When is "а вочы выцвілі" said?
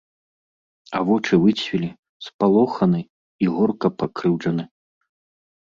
0.99-1.89